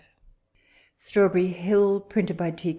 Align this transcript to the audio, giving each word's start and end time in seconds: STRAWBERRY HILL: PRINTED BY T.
STRAWBERRY 0.97 1.49
HILL: 1.49 1.99
PRINTED 2.01 2.35
BY 2.35 2.49
T. 2.51 2.69